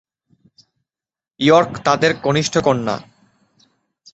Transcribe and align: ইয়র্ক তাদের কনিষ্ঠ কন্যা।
ইয়র্ক 1.39 1.71
তাদের 1.85 2.11
কনিষ্ঠ 2.23 2.53
কন্যা। 2.57 2.95